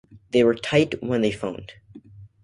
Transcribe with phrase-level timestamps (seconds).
[0.31, 1.73] They were tight when they phoned.